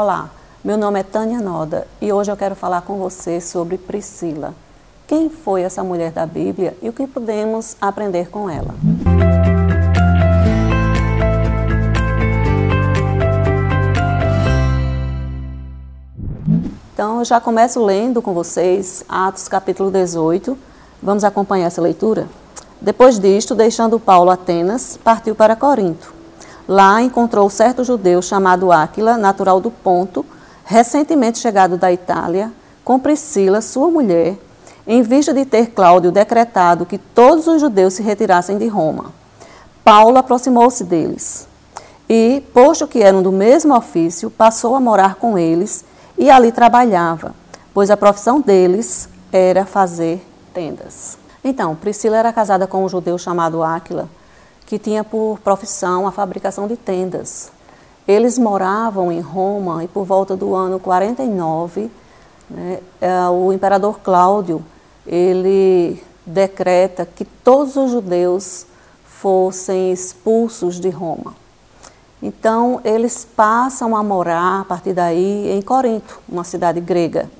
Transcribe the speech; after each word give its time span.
Olá, 0.00 0.30
meu 0.62 0.78
nome 0.78 1.00
é 1.00 1.02
Tânia 1.02 1.40
Noda 1.40 1.84
e 2.00 2.12
hoje 2.12 2.30
eu 2.30 2.36
quero 2.36 2.54
falar 2.54 2.82
com 2.82 2.98
você 2.98 3.40
sobre 3.40 3.76
Priscila. 3.76 4.54
Quem 5.08 5.28
foi 5.28 5.62
essa 5.62 5.82
mulher 5.82 6.12
da 6.12 6.24
Bíblia 6.24 6.76
e 6.80 6.88
o 6.88 6.92
que 6.92 7.04
podemos 7.04 7.76
aprender 7.80 8.30
com 8.30 8.48
ela? 8.48 8.76
Então, 16.94 17.18
eu 17.18 17.24
já 17.24 17.40
começo 17.40 17.84
lendo 17.84 18.22
com 18.22 18.32
vocês 18.32 19.04
Atos 19.08 19.48
capítulo 19.48 19.90
18. 19.90 20.56
Vamos 21.02 21.24
acompanhar 21.24 21.66
essa 21.66 21.82
leitura? 21.82 22.28
Depois 22.80 23.18
disto, 23.18 23.52
deixando 23.52 23.98
Paulo 23.98 24.30
Atenas, 24.30 24.96
partiu 25.02 25.34
para 25.34 25.56
Corinto. 25.56 26.17
Lá 26.68 27.00
encontrou 27.00 27.48
certo 27.48 27.82
judeu 27.82 28.20
chamado 28.20 28.70
Áquila, 28.70 29.16
natural 29.16 29.58
do 29.58 29.70
Ponto, 29.70 30.24
recentemente 30.66 31.38
chegado 31.38 31.78
da 31.78 31.90
Itália, 31.90 32.52
com 32.84 32.98
Priscila, 32.98 33.62
sua 33.62 33.90
mulher, 33.90 34.36
em 34.86 35.00
vista 35.00 35.32
de 35.32 35.46
ter 35.46 35.70
Cláudio 35.70 36.12
decretado 36.12 36.84
que 36.84 36.98
todos 36.98 37.46
os 37.46 37.58
judeus 37.58 37.94
se 37.94 38.02
retirassem 38.02 38.58
de 38.58 38.68
Roma. 38.68 39.06
Paulo 39.82 40.18
aproximou-se 40.18 40.84
deles 40.84 41.48
e, 42.06 42.42
posto 42.52 42.86
que 42.86 43.02
eram 43.02 43.22
do 43.22 43.32
mesmo 43.32 43.74
ofício, 43.74 44.30
passou 44.30 44.74
a 44.74 44.80
morar 44.80 45.14
com 45.14 45.38
eles 45.38 45.86
e 46.18 46.30
ali 46.30 46.52
trabalhava, 46.52 47.34
pois 47.72 47.90
a 47.90 47.96
profissão 47.96 48.42
deles 48.42 49.08
era 49.32 49.64
fazer 49.64 50.22
tendas. 50.52 51.16
Então, 51.42 51.74
Priscila 51.74 52.18
era 52.18 52.32
casada 52.32 52.66
com 52.66 52.84
um 52.84 52.88
judeu 52.90 53.16
chamado 53.16 53.62
Áquila, 53.62 54.08
que 54.68 54.78
tinha 54.78 55.02
por 55.02 55.38
profissão 55.38 56.06
a 56.06 56.12
fabricação 56.12 56.68
de 56.68 56.76
tendas. 56.76 57.50
Eles 58.06 58.36
moravam 58.36 59.10
em 59.10 59.18
Roma 59.18 59.82
e 59.82 59.88
por 59.88 60.04
volta 60.04 60.36
do 60.36 60.54
ano 60.54 60.78
49, 60.78 61.90
né, 62.50 62.80
é, 63.00 63.28
o 63.30 63.50
imperador 63.50 63.98
Cláudio 64.00 64.62
ele 65.06 66.02
decreta 66.26 67.06
que 67.06 67.24
todos 67.24 67.76
os 67.76 67.90
judeus 67.90 68.66
fossem 69.06 69.90
expulsos 69.90 70.78
de 70.78 70.90
Roma. 70.90 71.34
Então, 72.22 72.78
eles 72.84 73.24
passam 73.24 73.96
a 73.96 74.02
morar 74.02 74.60
a 74.60 74.64
partir 74.66 74.92
daí 74.92 75.50
em 75.50 75.62
Corinto, 75.62 76.20
uma 76.28 76.44
cidade 76.44 76.78
grega. 76.78 77.30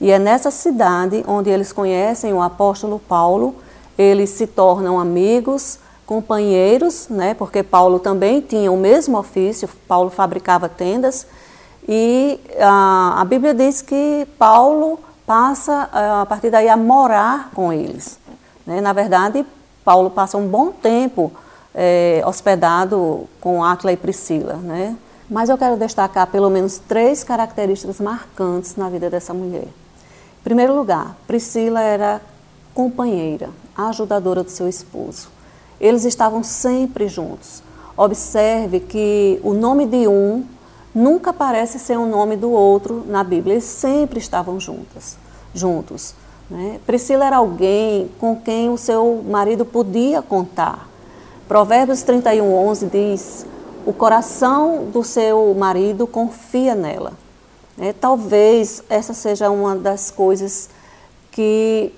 E 0.00 0.10
é 0.10 0.18
nessa 0.18 0.50
cidade 0.50 1.22
onde 1.28 1.50
eles 1.50 1.74
conhecem 1.74 2.32
o 2.32 2.40
apóstolo 2.40 2.98
Paulo, 2.98 3.54
eles 3.98 4.30
se 4.30 4.46
tornam 4.46 4.98
amigos, 4.98 5.78
companheiros, 6.10 7.06
né, 7.08 7.34
porque 7.34 7.62
Paulo 7.62 8.00
também 8.00 8.40
tinha 8.40 8.72
o 8.72 8.76
mesmo 8.76 9.16
ofício, 9.16 9.68
Paulo 9.86 10.10
fabricava 10.10 10.68
tendas, 10.68 11.24
e 11.88 12.40
a, 12.58 13.20
a 13.20 13.24
Bíblia 13.24 13.54
diz 13.54 13.80
que 13.80 14.26
Paulo 14.36 14.98
passa 15.24 15.88
a 15.92 16.26
partir 16.26 16.50
daí 16.50 16.68
a 16.68 16.76
morar 16.76 17.52
com 17.54 17.72
eles. 17.72 18.18
Né? 18.66 18.80
Na 18.80 18.92
verdade, 18.92 19.46
Paulo 19.84 20.10
passa 20.10 20.36
um 20.36 20.48
bom 20.48 20.72
tempo 20.72 21.30
é, 21.72 22.20
hospedado 22.26 23.28
com 23.40 23.62
Áquila 23.62 23.92
e 23.92 23.96
Priscila, 23.96 24.54
né? 24.54 24.96
Mas 25.30 25.48
eu 25.48 25.56
quero 25.56 25.76
destacar 25.76 26.26
pelo 26.26 26.50
menos 26.50 26.78
três 26.78 27.22
características 27.22 28.00
marcantes 28.00 28.74
na 28.74 28.88
vida 28.88 29.08
dessa 29.08 29.32
mulher. 29.32 29.68
Em 29.68 30.42
primeiro 30.42 30.74
lugar, 30.74 31.16
Priscila 31.28 31.80
era 31.80 32.20
companheira, 32.74 33.48
ajudadora 33.76 34.42
do 34.42 34.50
seu 34.50 34.68
esposo. 34.68 35.28
Eles 35.80 36.04
estavam 36.04 36.42
sempre 36.42 37.08
juntos. 37.08 37.62
Observe 37.96 38.80
que 38.80 39.40
o 39.42 39.54
nome 39.54 39.86
de 39.86 40.06
um 40.06 40.44
nunca 40.94 41.32
parece 41.32 41.78
ser 41.78 41.98
o 41.98 42.06
nome 42.06 42.36
do 42.36 42.50
outro 42.50 43.04
na 43.06 43.24
Bíblia. 43.24 43.54
Eles 43.54 43.64
sempre 43.64 44.18
estavam 44.18 44.60
juntas, 44.60 45.16
juntos. 45.54 46.14
Né? 46.50 46.80
Priscila 46.84 47.24
era 47.24 47.36
alguém 47.36 48.10
com 48.18 48.36
quem 48.36 48.68
o 48.68 48.76
seu 48.76 49.22
marido 49.26 49.64
podia 49.64 50.20
contar. 50.20 50.88
Provérbios 51.46 52.02
31, 52.02 52.54
11 52.54 52.86
diz: 52.86 53.46
O 53.86 53.92
coração 53.92 54.84
do 54.92 55.02
seu 55.02 55.54
marido 55.56 56.06
confia 56.06 56.74
nela. 56.74 57.12
É, 57.78 57.92
talvez 57.92 58.82
essa 58.88 59.14
seja 59.14 59.48
uma 59.48 59.74
das 59.74 60.10
coisas 60.10 60.68
que 61.30 61.92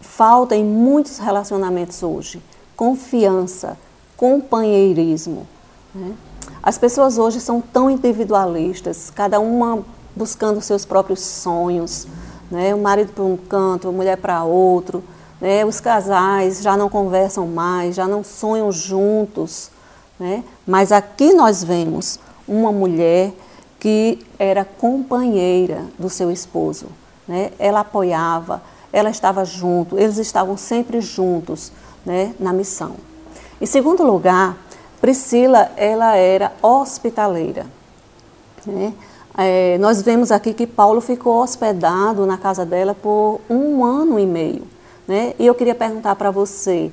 falta 0.00 0.54
em 0.54 0.64
muitos 0.64 1.18
relacionamentos 1.18 2.02
hoje: 2.02 2.42
confiança, 2.82 3.78
companheirismo. 4.16 5.46
Né? 5.94 6.14
As 6.60 6.76
pessoas 6.76 7.16
hoje 7.16 7.40
são 7.40 7.60
tão 7.60 7.88
individualistas, 7.88 9.08
cada 9.08 9.38
uma 9.38 9.84
buscando 10.16 10.60
seus 10.60 10.84
próprios 10.84 11.20
sonhos, 11.20 12.08
né? 12.50 12.74
o 12.74 12.78
marido 12.78 13.12
para 13.12 13.22
um 13.22 13.36
canto, 13.36 13.88
a 13.88 13.92
mulher 13.92 14.16
para 14.16 14.42
outro. 14.42 15.04
Né? 15.40 15.64
Os 15.64 15.78
casais 15.78 16.60
já 16.60 16.76
não 16.76 16.88
conversam 16.88 17.46
mais, 17.46 17.94
já 17.94 18.08
não 18.08 18.24
sonham 18.24 18.72
juntos. 18.72 19.70
Né? 20.18 20.42
Mas 20.66 20.90
aqui 20.90 21.32
nós 21.32 21.62
vemos 21.62 22.18
uma 22.48 22.72
mulher 22.72 23.32
que 23.78 24.26
era 24.40 24.64
companheira 24.64 25.84
do 25.96 26.10
seu 26.10 26.32
esposo. 26.32 26.86
Né? 27.28 27.52
Ela 27.60 27.78
apoiava, 27.78 28.60
ela 28.92 29.08
estava 29.08 29.44
junto, 29.44 29.96
eles 29.96 30.18
estavam 30.18 30.56
sempre 30.56 31.00
juntos 31.00 31.70
né? 32.04 32.34
na 32.38 32.52
missão. 32.52 32.96
Em 33.60 33.66
segundo 33.66 34.02
lugar, 34.02 34.56
Priscila 35.00 35.70
ela 35.76 36.16
era 36.16 36.52
hospitaleira. 36.62 37.66
Né? 38.66 38.92
É, 39.36 39.78
nós 39.78 40.02
vemos 40.02 40.30
aqui 40.30 40.52
que 40.52 40.66
Paulo 40.66 41.00
ficou 41.00 41.42
hospedado 41.42 42.26
na 42.26 42.36
casa 42.36 42.66
dela 42.66 42.94
por 42.94 43.40
um 43.48 43.84
ano 43.84 44.18
e 44.18 44.26
meio. 44.26 44.62
Né? 45.06 45.34
E 45.38 45.46
eu 45.46 45.54
queria 45.54 45.74
perguntar 45.74 46.14
para 46.16 46.30
você: 46.30 46.92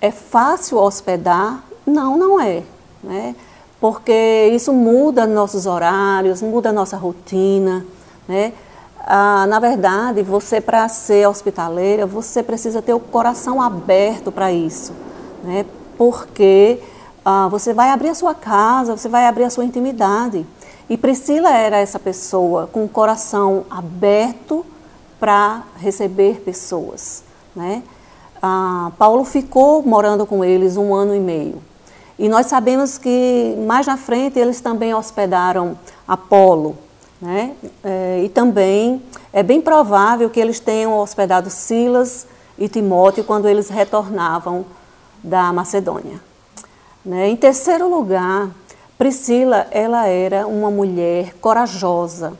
é 0.00 0.10
fácil 0.10 0.78
hospedar? 0.78 1.62
Não, 1.86 2.16
não 2.16 2.40
é. 2.40 2.62
Né? 3.02 3.34
Porque 3.80 4.50
isso 4.52 4.72
muda 4.72 5.26
nossos 5.26 5.66
horários, 5.66 6.42
muda 6.42 6.72
nossa 6.72 6.96
rotina. 6.96 7.84
Né? 8.26 8.52
Ah, 9.06 9.46
na 9.48 9.58
verdade, 9.58 10.22
você, 10.22 10.60
para 10.60 10.88
ser 10.88 11.26
hospitaleira, 11.26 12.06
você 12.06 12.42
precisa 12.42 12.82
ter 12.82 12.92
o 12.92 13.00
coração 13.00 13.60
aberto 13.60 14.30
para 14.30 14.52
isso. 14.52 14.92
Né? 15.42 15.64
Porque 15.96 16.80
ah, 17.24 17.48
você 17.48 17.72
vai 17.72 17.90
abrir 17.90 18.10
a 18.10 18.14
sua 18.14 18.34
casa, 18.34 18.96
você 18.96 19.08
vai 19.08 19.26
abrir 19.26 19.44
a 19.44 19.50
sua 19.50 19.64
intimidade. 19.64 20.46
E 20.88 20.96
Priscila 20.96 21.50
era 21.50 21.78
essa 21.78 21.98
pessoa 21.98 22.66
com 22.66 22.84
o 22.84 22.88
coração 22.88 23.64
aberto 23.70 24.64
para 25.18 25.62
receber 25.76 26.40
pessoas. 26.40 27.22
Né? 27.54 27.82
Ah, 28.42 28.90
Paulo 28.98 29.24
ficou 29.24 29.82
morando 29.82 30.26
com 30.26 30.44
eles 30.44 30.76
um 30.76 30.94
ano 30.94 31.14
e 31.14 31.20
meio. 31.20 31.62
E 32.18 32.28
nós 32.28 32.46
sabemos 32.46 32.98
que 32.98 33.56
mais 33.66 33.86
na 33.86 33.96
frente 33.96 34.38
eles 34.38 34.60
também 34.60 34.92
hospedaram 34.92 35.78
Apolo. 36.06 36.76
Né? 37.20 37.54
É, 37.84 38.22
e 38.24 38.28
também 38.28 39.02
é 39.32 39.42
bem 39.42 39.60
provável 39.60 40.30
que 40.30 40.40
eles 40.40 40.58
tenham 40.58 40.98
hospedado 40.98 41.50
Silas 41.50 42.26
e 42.58 42.68
Timóteo 42.68 43.24
quando 43.24 43.48
eles 43.48 43.68
retornavam 43.68 44.64
da 45.22 45.52
Macedônia. 45.52 46.20
Né? 47.04 47.28
Em 47.28 47.36
terceiro 47.36 47.88
lugar, 47.88 48.50
Priscila 48.96 49.66
ela 49.70 50.06
era 50.06 50.46
uma 50.46 50.70
mulher 50.70 51.34
corajosa 51.40 52.36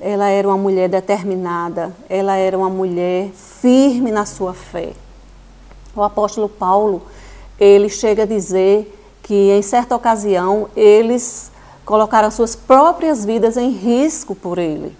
ela 0.00 0.28
era 0.28 0.46
uma 0.46 0.56
mulher 0.56 0.88
determinada, 0.88 1.94
ela 2.08 2.36
era 2.36 2.58
uma 2.58 2.68
mulher 2.68 3.30
firme 3.30 4.10
na 4.10 4.26
sua 4.26 4.52
fé. 4.52 4.92
O 5.94 6.02
apóstolo 6.02 6.48
Paulo, 6.48 7.02
ele 7.58 7.88
chega 7.88 8.24
a 8.24 8.26
dizer 8.26 8.92
que 9.22 9.50
em 9.50 9.62
certa 9.62 9.94
ocasião 9.94 10.68
eles 10.76 11.50
colocaram 11.84 12.30
suas 12.30 12.54
próprias 12.56 13.24
vidas 13.24 13.56
em 13.56 13.70
risco 13.70 14.34
por 14.34 14.58
ele, 14.58 14.96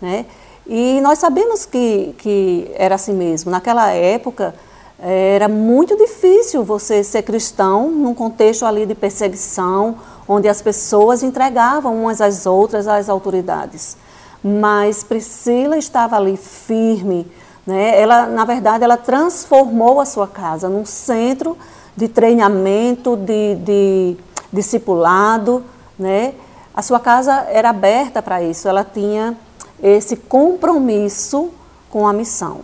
né? 0.00 0.26
E 0.66 1.00
nós 1.00 1.18
sabemos 1.18 1.64
que, 1.64 2.14
que 2.18 2.70
era 2.74 2.94
assim 2.94 3.14
mesmo. 3.14 3.50
Naquela 3.50 3.90
época, 3.90 4.54
era 5.00 5.48
muito 5.48 5.96
difícil 5.96 6.62
você 6.62 7.02
ser 7.02 7.22
cristão 7.22 7.90
num 7.90 8.12
contexto 8.12 8.66
ali 8.66 8.84
de 8.84 8.94
perseguição, 8.94 9.96
onde 10.28 10.46
as 10.46 10.60
pessoas 10.60 11.22
entregavam 11.22 12.02
umas 12.02 12.20
às 12.20 12.44
outras 12.44 12.86
às 12.86 13.08
autoridades 13.08 13.96
mas 14.42 15.02
Priscila 15.02 15.76
estava 15.76 16.16
ali 16.16 16.36
firme. 16.36 17.26
Né? 17.66 18.00
Ela, 18.00 18.26
na 18.26 18.44
verdade, 18.44 18.84
ela 18.84 18.96
transformou 18.96 20.00
a 20.00 20.04
sua 20.04 20.26
casa 20.26 20.68
num 20.68 20.84
centro 20.84 21.56
de 21.96 22.08
treinamento, 22.08 23.16
de, 23.16 23.56
de 23.56 24.16
discipulado. 24.52 25.64
Né? 25.98 26.34
A 26.74 26.82
sua 26.82 27.00
casa 27.00 27.46
era 27.50 27.70
aberta 27.70 28.22
para 28.22 28.42
isso, 28.42 28.68
ela 28.68 28.84
tinha 28.84 29.36
esse 29.82 30.16
compromisso 30.16 31.50
com 31.90 32.06
a 32.06 32.12
missão. 32.12 32.60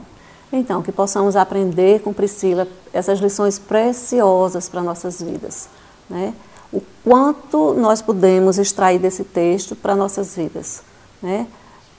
Então, 0.52 0.82
que 0.82 0.92
possamos 0.92 1.34
aprender 1.34 2.00
com 2.00 2.12
Priscila 2.12 2.68
essas 2.92 3.18
lições 3.18 3.58
preciosas 3.58 4.68
para 4.68 4.82
nossas 4.82 5.20
vidas. 5.20 5.68
Né? 6.08 6.34
o 6.74 6.82
quanto 7.04 7.72
nós 7.74 8.02
podemos 8.02 8.58
extrair 8.58 8.98
desse 8.98 9.22
texto 9.22 9.76
para 9.76 9.94
nossas 9.94 10.34
vidas. 10.34 10.82
Né? 11.22 11.46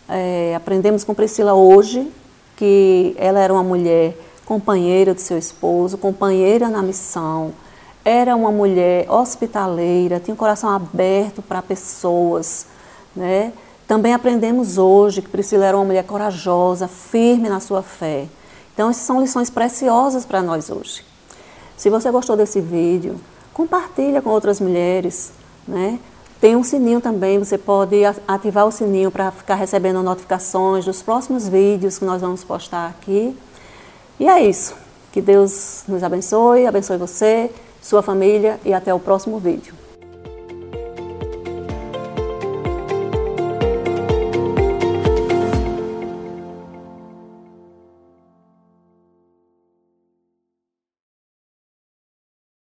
É, 0.10 0.54
aprendemos 0.54 1.06
com 1.06 1.14
Priscila 1.14 1.54
hoje 1.54 2.12
que 2.58 3.16
ela 3.18 3.40
era 3.40 3.54
uma 3.54 3.64
mulher 3.64 4.16
companheira 4.46 5.14
do 5.14 5.22
seu 5.22 5.38
esposo, 5.38 5.98
companheira 5.98 6.70
na 6.70 6.82
missão, 6.82 7.54
era 8.06 8.36
uma 8.36 8.52
mulher 8.52 9.10
hospitaleira, 9.10 10.20
tinha 10.20 10.34
o 10.34 10.36
um 10.36 10.38
coração 10.38 10.70
aberto 10.70 11.42
para 11.42 11.60
pessoas. 11.64 12.68
Né? 13.16 13.52
Também 13.88 14.14
aprendemos 14.14 14.78
hoje 14.78 15.24
que 15.24 15.30
Priscila 15.30 15.66
era 15.66 15.76
uma 15.76 15.86
mulher 15.86 16.06
corajosa, 16.06 16.88
firme 16.88 17.50
na 17.50 17.60
sua 17.60 17.82
fé. 17.82 18.28
Então, 18.74 18.92
essas 18.92 19.04
são 19.04 19.20
lições 19.20 19.50
preciosas 19.50 20.24
para 20.24 20.44
nós 20.44 20.70
hoje. 20.70 21.04
Se 21.76 21.90
você 21.90 22.12
gostou 22.12 22.38
desse 22.38 22.62
vídeo, 22.62 23.20
compartilha 23.54 24.22
com 24.22 24.30
outras 24.30 24.60
mulheres, 24.60 25.32
né? 25.68 26.00
Tem 26.40 26.56
um 26.56 26.64
sininho 26.64 27.02
também, 27.02 27.40
você 27.40 27.58
pode 27.58 28.02
ativar 28.28 28.68
o 28.68 28.72
sininho 28.72 29.10
para 29.10 29.32
ficar 29.32 29.56
recebendo 29.56 30.04
notificações 30.04 30.86
dos 30.86 31.02
próximos 31.02 31.48
vídeos 31.48 31.98
que 31.98 32.06
nós 32.06 32.22
vamos 32.22 32.44
postar 32.44 32.88
aqui. 32.88 33.36
E 34.20 34.28
é 34.28 34.44
isso. 34.46 34.76
Que 35.12 35.22
Deus 35.22 35.84
nos 35.88 36.04
abençoe, 36.04 36.68
abençoe 36.68 36.98
você, 36.98 37.50
sua 37.86 38.02
família 38.02 38.60
e 38.66 38.74
até 38.74 38.92
o 38.92 39.00
próximo 39.00 39.38
vídeo. 39.38 39.85